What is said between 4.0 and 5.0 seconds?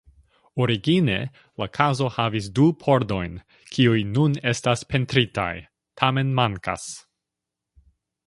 nun estas